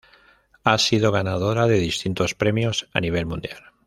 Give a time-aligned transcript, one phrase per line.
[0.63, 3.59] Ha sido ganadora de distintos premios a nivel mundial.